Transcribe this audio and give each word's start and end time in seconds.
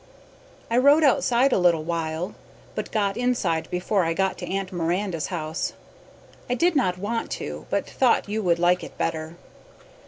I 0.71 0.79
rode 0.79 1.03
outside 1.03 1.53
a 1.53 1.59
little 1.59 1.83
while, 1.83 2.33
but 2.73 2.91
got 2.91 3.17
inside 3.17 3.69
before 3.69 4.03
I 4.03 4.15
got 4.15 4.35
to 4.39 4.47
Aunt 4.49 4.71
Miranda's 4.71 5.27
house. 5.27 5.73
I 6.49 6.55
did 6.55 6.75
not 6.75 6.97
want 6.97 7.29
to, 7.33 7.67
but 7.69 7.87
thought 7.87 8.27
you 8.27 8.41
would 8.41 8.57
like 8.57 8.83
it 8.83 8.97
better. 8.97 9.35